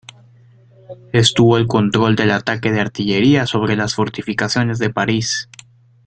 [1.13, 5.47] Estuvo al control del ataque de artillería sobre las fortificaciones de París.